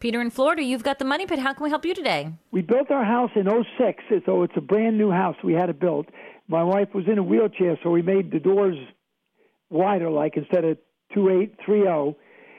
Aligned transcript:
Peter 0.00 0.22
in 0.22 0.30
Florida, 0.30 0.62
you've 0.62 0.82
got 0.82 0.98
the 0.98 1.04
money 1.04 1.26
pit. 1.26 1.38
How 1.38 1.52
can 1.52 1.62
we 1.62 1.68
help 1.68 1.84
you 1.84 1.94
today? 1.94 2.32
We 2.50 2.62
built 2.62 2.90
our 2.90 3.04
house 3.04 3.30
in 3.36 3.46
'06, 3.46 4.02
so 4.24 4.42
it's 4.42 4.54
a 4.56 4.60
brand 4.62 4.96
new 4.96 5.10
house. 5.10 5.36
We 5.44 5.52
had 5.52 5.68
it 5.68 5.78
built. 5.78 6.06
My 6.48 6.64
wife 6.64 6.88
was 6.94 7.04
in 7.06 7.18
a 7.18 7.22
wheelchair, 7.22 7.78
so 7.82 7.90
we 7.90 8.00
made 8.00 8.32
the 8.32 8.40
doors 8.40 8.76
wider, 9.68 10.10
like 10.10 10.38
instead 10.38 10.64
of 10.64 10.78
two 11.14 11.28
eight 11.28 11.54
three 11.64 11.82
zero. 11.82 12.16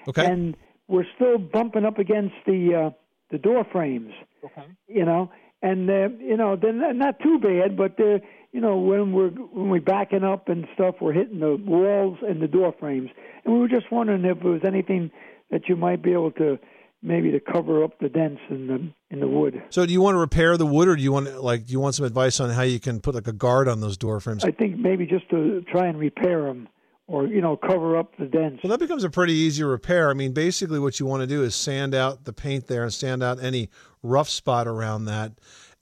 Okay. 0.08 0.26
And 0.26 0.56
we're 0.88 1.08
still 1.16 1.40
bumping 1.40 1.84
up 1.84 1.98
against 1.98 2.36
the 2.46 2.90
uh, 2.90 2.90
the 3.32 3.40
door 3.40 3.66
frames. 3.72 4.14
Okay. 4.46 4.68
You 4.88 5.06
know, 5.06 5.32
and 5.64 5.90
uh, 5.90 6.10
you 6.20 6.38
know 6.38 6.56
they're 6.56 6.74
not, 6.74 6.96
not 6.96 7.20
too 7.22 7.40
bad, 7.40 7.76
but 7.76 8.00
uh, 8.00 8.20
you 8.52 8.62
know 8.62 8.78
when 8.78 9.14
we're 9.14 9.30
when 9.30 9.70
we're 9.70 9.82
backing 9.82 10.24
up 10.24 10.48
and 10.48 10.68
stuff, 10.76 10.96
we're 11.02 11.14
hitting 11.14 11.40
the 11.40 11.56
walls 11.56 12.20
and 12.22 12.40
the 12.40 12.48
door 12.48 12.76
frames. 12.80 13.10
And 13.44 13.54
we 13.56 13.60
were 13.60 13.68
just 13.68 13.92
wondering 13.92 14.26
if 14.26 14.44
there 14.44 14.52
was 14.52 14.62
anything 14.64 15.10
that 15.50 15.68
you 15.68 15.76
might 15.76 16.04
be 16.04 16.14
able 16.14 16.32
to 16.34 16.60
maybe 17.02 17.32
to 17.32 17.40
cover 17.40 17.84
up 17.84 18.00
the 18.00 18.10
dents 18.10 18.42
in 18.50 18.68
the 18.68 18.92
in 19.10 19.20
the 19.20 19.28
wood. 19.28 19.62
So 19.70 19.86
do 19.86 19.94
you 19.94 20.02
want 20.02 20.16
to 20.16 20.20
repair 20.20 20.58
the 20.58 20.66
wood, 20.66 20.88
or 20.88 20.96
do 20.96 21.02
you 21.02 21.12
want 21.12 21.42
like 21.44 21.66
do 21.66 21.74
you 21.74 21.80
want 21.80 21.96
some 21.96 22.06
advice 22.06 22.40
on 22.40 22.50
how 22.50 22.62
you 22.62 22.80
can 22.80 23.00
put 23.00 23.16
like 23.16 23.28
a 23.28 23.34
guard 23.34 23.68
on 23.68 23.82
those 23.82 23.98
door 23.98 24.20
frames? 24.20 24.44
I 24.44 24.52
think 24.52 24.78
maybe 24.78 25.06
just 25.06 25.30
to 25.30 25.62
try 25.64 25.88
and 25.88 25.98
repair 25.98 26.44
them, 26.44 26.68
or 27.08 27.28
you 27.28 27.42
know 27.42 27.58
cover 27.58 27.98
up 27.98 28.18
the 28.18 28.26
dents. 28.26 28.64
Well, 28.64 28.72
that 28.72 28.80
becomes 28.80 29.04
a 29.04 29.10
pretty 29.10 29.34
easy 29.34 29.64
repair. 29.64 30.10
I 30.10 30.14
mean, 30.14 30.34
basically, 30.34 30.80
what 30.80 31.00
you 31.00 31.06
want 31.06 31.22
to 31.22 31.28
do 31.28 31.44
is 31.44 31.56
sand 31.56 31.96
out 31.96 32.26
the 32.26 32.34
paint 32.34 32.68
there 32.68 32.84
and 32.84 32.94
sand 32.94 33.24
out 33.24 33.44
any 33.44 33.70
rough 34.04 34.30
spot 34.30 34.68
around 34.68 35.06
that. 35.06 35.34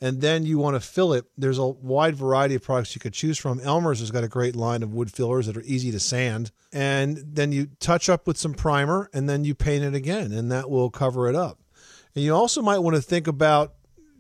And 0.02 0.22
then 0.22 0.46
you 0.46 0.58
want 0.58 0.76
to 0.76 0.80
fill 0.80 1.14
it. 1.14 1.26
There's 1.38 1.58
a 1.58 1.68
wide 1.68 2.16
variety 2.16 2.56
of 2.56 2.64
products 2.64 2.96
you 2.96 3.02
could 3.02 3.14
choose 3.14 3.38
from. 3.38 3.60
Elmer's 3.60 4.00
has 4.00 4.12
got 4.12 4.24
a 4.24 4.30
great 4.30 4.56
line 4.56 4.82
of 4.82 4.94
wood 4.94 5.12
fillers 5.12 5.48
that 5.48 5.58
are 5.58 5.64
easy 5.64 5.92
to 5.92 6.00
sand. 6.00 6.52
And 6.72 7.18
then 7.18 7.52
you 7.52 7.68
touch 7.80 8.08
up 8.08 8.26
with 8.26 8.38
some 8.38 8.54
primer 8.54 9.10
and 9.14 9.28
then 9.28 9.44
you 9.44 9.56
paint 9.56 9.84
it 9.84 9.96
again, 9.96 10.32
and 10.32 10.52
that 10.52 10.70
will 10.70 10.90
cover 10.90 11.28
it 11.28 11.36
up. 11.36 11.60
And 12.16 12.24
you 12.24 12.34
also 12.34 12.62
might 12.62 12.80
want 12.80 12.96
to 12.96 13.02
think 13.02 13.28
about 13.28 13.74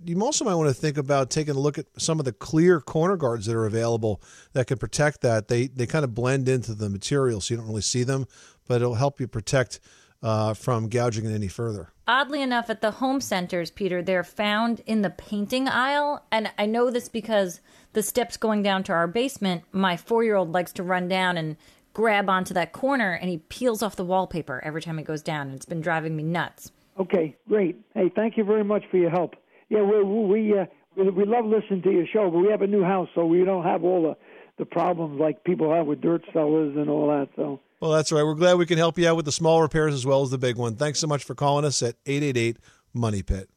you 0.06 0.22
also 0.24 0.46
might 0.46 0.56
want 0.56 0.70
to 0.70 0.74
think 0.74 0.98
about 0.98 1.30
taking 1.30 1.56
a 1.56 1.60
look 1.60 1.78
at 1.78 1.86
some 1.98 2.20
of 2.20 2.26
the 2.26 2.32
clear 2.32 2.80
corner 2.80 3.18
guards 3.18 3.46
that 3.46 3.56
are 3.56 3.66
available 3.66 4.22
that 4.54 4.68
can 4.68 4.78
protect 4.78 5.22
that. 5.22 5.48
They 5.48 5.68
they 5.68 5.86
kind 5.86 6.06
of 6.06 6.14
blend 6.14 6.48
into 6.48 6.74
the 6.74 6.90
material, 6.90 7.42
so 7.42 7.54
you 7.54 7.58
don't 7.58 7.68
really 7.68 7.82
see 7.82 8.04
them, 8.04 8.26
but 8.68 8.82
it'll 8.82 8.96
help 8.96 9.20
you 9.20 9.28
protect 9.28 9.80
uh, 10.22 10.54
from 10.54 10.90
gouging 10.90 11.26
it 11.26 11.34
any 11.34 11.48
further. 11.48 11.90
Oddly 12.08 12.42
enough, 12.42 12.70
at 12.70 12.82
the 12.82 12.92
home 12.92 13.22
centers, 13.22 13.72
Peter, 13.72 14.02
they're 14.02 14.24
found 14.24 14.82
in 14.86 15.02
the 15.02 15.10
painting 15.10 15.68
aisle. 15.68 16.26
And 16.32 16.52
I 16.58 16.66
know 16.66 16.90
this 16.90 17.08
because 17.08 17.62
the 17.94 18.04
steps 18.04 18.38
going 18.38 18.64
down 18.64 18.84
to 18.84 18.94
our 18.94 19.08
basement, 19.08 19.64
my 19.72 19.96
four 19.96 20.24
year 20.24 20.36
old 20.36 20.52
likes 20.52 20.72
to 20.74 20.84
run 20.84 21.08
down 21.08 21.38
and 21.38 21.56
grab 21.94 22.30
onto 22.30 22.54
that 22.54 22.72
corner 22.72 23.14
and 23.14 23.30
he 23.30 23.38
peels 23.38 23.82
off 23.82 23.96
the 23.96 24.06
wallpaper 24.06 24.62
every 24.64 24.82
time 24.82 24.98
he 24.98 25.04
goes 25.04 25.22
down. 25.22 25.48
And 25.48 25.56
it's 25.56 25.66
been 25.66 25.82
driving 25.82 26.16
me 26.16 26.24
nuts. 26.24 26.72
Okay, 27.00 27.36
great. 27.48 27.80
Hey, 27.94 28.12
thank 28.14 28.38
you 28.38 28.44
very 28.44 28.64
much 28.64 28.84
for 28.92 28.98
your 28.98 29.10
help. 29.10 29.36
Yeah, 29.70 29.84
we 29.84 30.04
we 30.04 30.60
uh, 30.60 30.66
we, 30.98 31.10
we 31.12 31.26
love 31.26 31.46
listening 31.46 31.82
to 31.84 31.92
your 31.92 32.08
show, 32.08 32.30
but 32.30 32.40
we 32.40 32.50
have 32.50 32.62
a 32.62 32.68
new 32.68 32.84
house, 32.84 33.08
so 33.16 33.26
we 33.26 33.46
don't 33.46 33.64
have 33.64 33.84
all 33.84 34.02
the 34.02 34.18
the 34.58 34.66
problems 34.66 35.20
like 35.20 35.44
people 35.46 35.74
have 35.74 35.86
with 35.86 36.02
dirt 36.02 36.24
cellars 36.34 36.76
and 36.76 36.90
all 36.90 37.08
that. 37.08 37.30
So. 37.36 37.62
Well, 37.80 37.92
that's 37.92 38.12
right. 38.12 38.24
We're 38.24 38.36
glad 38.36 38.58
we 38.58 38.66
can 38.66 38.78
help 38.78 38.98
you 38.98 39.08
out 39.08 39.16
with 39.16 39.26
the 39.26 39.32
small 39.32 39.62
repairs 39.62 39.94
as 39.94 40.06
well 40.06 40.22
as 40.22 40.32
the 40.32 40.38
big 40.38 40.58
one. 40.58 40.76
Thanks 40.76 41.00
so 41.00 41.08
much 41.08 41.24
for 41.24 41.34
calling 41.34 41.64
us 41.64 41.82
at 41.82 41.96
888 42.06 42.58
Money 42.94 43.24
Pit. 43.24 43.50